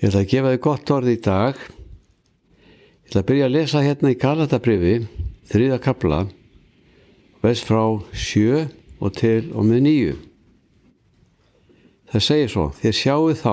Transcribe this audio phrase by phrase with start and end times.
[0.00, 1.58] Ég ætla að gefa þið gott orð í dag.
[1.60, 4.92] Ég ætla að byrja að lesa hérna í Galatabrifi,
[5.50, 6.20] þriða kapla,
[7.44, 7.82] veist frá
[8.16, 8.62] sjö
[8.96, 10.14] og til og með nýju.
[12.14, 13.52] Það segir svo, þér sjáu þá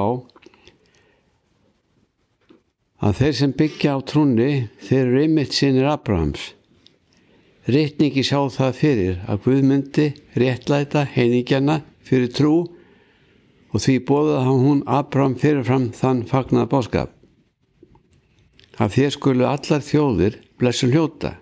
[3.04, 4.52] að þeir sem byggja á trúni,
[4.88, 6.54] þeir eru einmitt sinir Abrahams.
[7.68, 10.08] Rittningi sjá það fyrir að Guð myndi
[10.40, 12.56] réttlæta heiningjana fyrir trú
[13.78, 17.12] og því bóða hún Abraham fyrirfram þann fagnað bóskap.
[18.82, 21.36] Af þér skulu allar þjóðir blessu hljóta.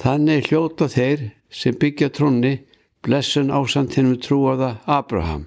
[0.00, 2.52] Þannig hljóta þeir sem byggja trónni
[3.00, 5.46] blessun ásandinum trúaða Abraham.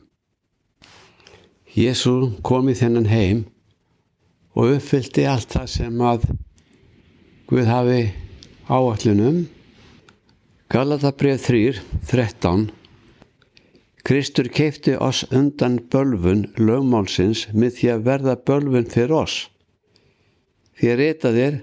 [1.77, 3.45] Jésu kom í þennan heim
[4.58, 6.30] og uppfyldi allt það sem að
[7.53, 8.03] Guð hafi
[8.72, 9.44] áallunum.
[10.73, 12.72] Galatabrið 3, 13
[14.03, 19.35] Kristur keipti oss undan bölfun lögmálsins með því að verða bölfun fyrir oss.
[20.75, 21.59] Því að reyta þér,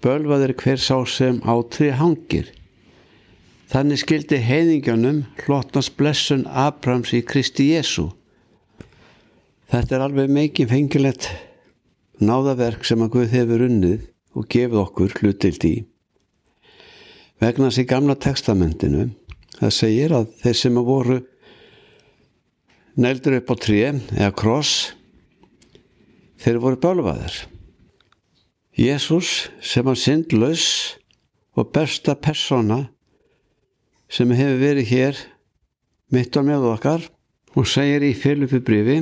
[0.00, 2.48] bölfaðir hver sá sem á tri hangir.
[3.68, 8.06] Þannig skildi heiðingjónum hlotnast blessun Abrams í Kristi Jésu.
[9.68, 11.28] Þetta er alveg mikið fengilegt
[12.24, 15.76] náðaverk sem að Guð hefur unnið og gefið okkur hlutild í.
[17.44, 19.10] Vegna þessi gamla testamentinu,
[19.58, 21.18] það segir að þeir sem að voru
[22.98, 24.90] neldur upp á tré eða kross
[26.42, 27.36] þeir voru bálvaðir.
[28.78, 30.66] Jésús sem var syndlaus
[31.58, 32.88] og besta persóna
[34.10, 35.22] sem hefur verið hér
[36.14, 37.06] mitt á með okkar
[37.54, 38.98] og segir í fjölupi brífi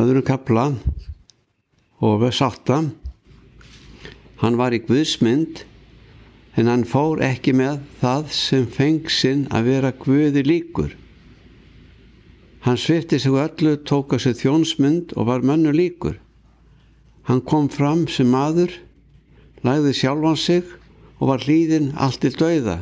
[0.00, 0.70] öðru kapla
[2.04, 2.90] og við sáttam
[4.40, 5.64] hann var í Guðsmynd
[6.56, 10.92] en hann fór ekki með það sem feng sinn að vera Guði líkur
[12.64, 16.14] Hann svifti sig öllu, tóka sér þjónsmynd og var mönnu líkur.
[17.28, 18.72] Hann kom fram sem maður,
[19.60, 20.70] læði sjálfan sig
[21.20, 22.78] og var hlýðin allt til dauða.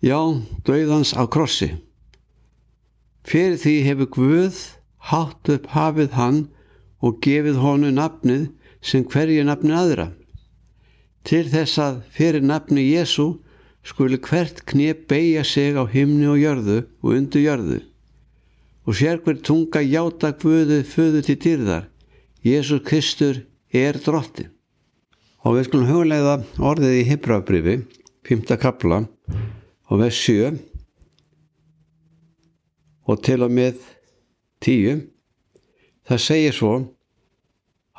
[0.00, 0.16] Já,
[0.64, 1.74] dauðans á krossi.
[3.28, 4.62] Fyrir því hefur Guð
[5.12, 6.40] hátt upp hafið hann
[7.04, 8.48] og gefið honu nafnið
[8.80, 10.08] sem hverju nafni aðra.
[11.28, 13.28] Til þess að fyrir nafni Jésu
[13.84, 17.80] skuli hvert knið beigja sig á himni og jörðu og undir jörðu
[18.86, 21.88] og sér hver tunga játa Guðu föðu til dýrðar.
[22.44, 23.42] Jésu Kristur
[23.72, 24.50] er drottin.
[25.44, 27.76] Og við skulum huglega orðið í Hibrabrifi,
[28.28, 28.56] 5.
[28.60, 29.04] kapla
[29.88, 30.56] og vers 7
[33.10, 33.78] og til og með
[34.64, 35.04] 10.
[36.08, 36.74] Það segir svo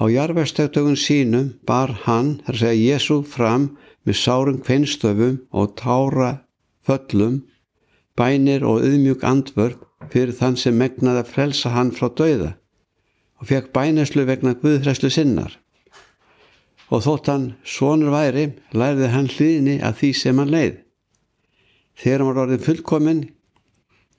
[0.01, 6.31] Á jarvestöktögun sínum bar hann, þar segja Jésu, fram með sárum kvinstöfum og tára
[6.81, 7.43] föllum,
[8.17, 12.55] bænir og auðmjúk andvörp fyrir þann sem megnaði að frelsa hann frá dauða
[13.41, 15.57] og fekk bænæslu vegna Guðhræslu sinnar.
[16.93, 20.75] Og þótt hann svonur væri, lærði hann hlýðinni að því sem hann leið.
[21.97, 23.23] Þegar hann var orðin fullkominn,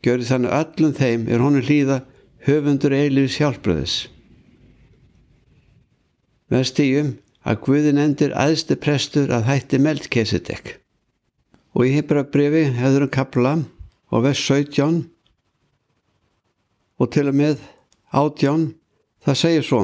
[0.02, 2.00] gjörði þannig öllum þeim er honum hlýða
[2.48, 3.96] höfundur eilífis hjálpröðis.
[6.50, 7.12] Með stíum
[7.46, 10.76] að Guðin endur aðstu prestur að hætti meldkesetek.
[11.78, 13.54] Og í Hebra brefi hefur hann kapla
[14.12, 15.04] og vers 17
[17.02, 17.64] og til og með
[18.14, 18.68] átján
[19.26, 19.82] það segir svo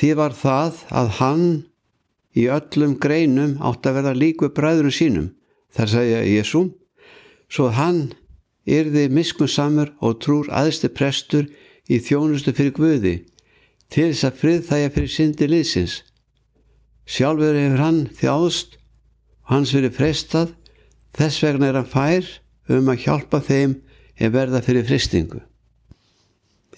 [0.00, 1.46] því var það að hann
[2.40, 5.30] í öllum greinum átt að verða líku bræðurum sínum
[5.76, 6.64] þar segja Jésu
[7.50, 8.04] svo hann
[8.70, 11.48] yrði miskunsamur og trúr aðstu prestur
[11.90, 13.16] í þjónustu fyrir Guði
[13.90, 15.96] til þess að frið þægja fyrir syndi liðsins.
[17.10, 18.80] Sjálfur hefur hann þjáðst og
[19.50, 20.54] hans verið frestað
[21.18, 22.28] þess vegna er hann fær
[22.70, 23.80] um að hjálpa þeim
[24.14, 25.40] ef verða fyrir fristingu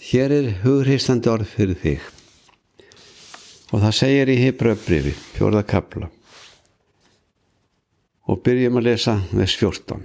[0.03, 2.07] Hér er hugreistandi orð fyrir þig
[3.71, 6.09] og það segir í Hebraubrifi, fjórða kapla
[8.27, 10.03] og byrjum að lesa þess 14.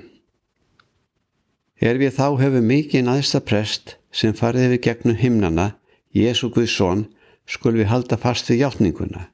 [1.81, 5.67] Er við þá hefur mikið næðsta prest sem farið við gegnum himnana,
[6.13, 7.07] Jésu Guðsson,
[7.49, 9.27] skul við halda fast við hjáttninguna.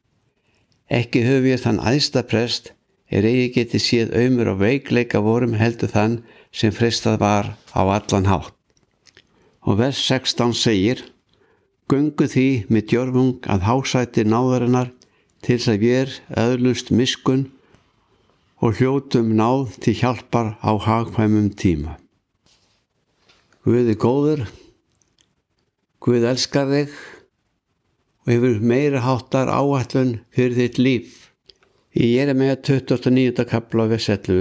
[0.87, 2.71] Ekki höfum við þann æðsta prest
[3.11, 6.21] er eigi getið séð auðmur og veikleika vorum heldur þann
[6.55, 8.62] sem fristað var á allan hátt
[9.63, 11.03] og vers 16 segir
[11.91, 14.93] Gungu því með djörfung að hásæti náðarinnar
[15.43, 16.13] til þess að við er
[16.43, 17.43] öðlust miskun
[18.63, 21.97] og hljótum náð til hjálpar á hagfæmum tíma.
[23.67, 24.45] Guð er góður,
[26.03, 26.95] Guð elskar þig
[28.23, 31.19] og hefur meira háttar áallun fyrir þitt líf.
[31.95, 33.45] Ég er með 29.
[33.47, 34.39] kapla við sellu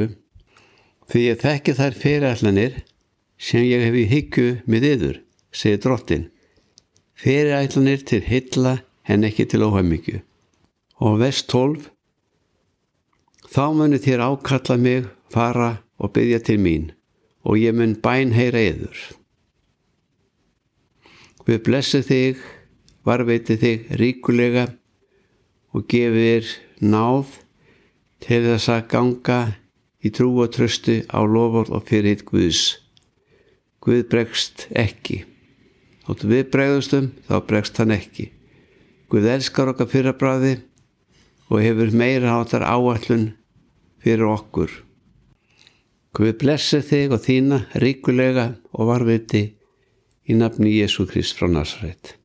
[1.11, 2.81] því ég þekki þær fyrirallanir
[3.43, 5.17] sem ég hef í hyggju með yður,
[5.51, 6.29] segir drottin,
[7.19, 8.77] fyrirætlanir til hylla
[9.11, 10.23] en ekki til óhæmyggju.
[11.03, 11.91] Og vest 12
[13.53, 16.93] Þá munu þér ákalla mig, fara og byggja til mín
[17.43, 18.99] og ég mun bæn heyra yður.
[21.45, 22.39] Við blessi þig,
[23.05, 24.69] varveiti þig ríkulega
[25.75, 26.47] og gefir
[26.81, 27.35] náð
[28.23, 29.41] til þess að ganga
[30.01, 32.82] í trú og tröstu á lofur og fyrir hitt Guðs.
[33.83, 35.25] Guð bregst ekki.
[36.07, 38.29] Þóttu við bregðustum, þá bregst hann ekki.
[39.11, 40.55] Guð elskar okkar fyrrabræði
[41.51, 43.33] og hefur meira hátar áallun
[44.03, 44.71] fyrir okkur.
[46.15, 49.45] Guð blessi þig og þína ríkulega og varviti
[50.29, 52.22] í nafni Jésu Krist frá Nasaret.